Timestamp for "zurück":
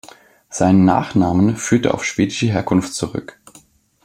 2.95-3.39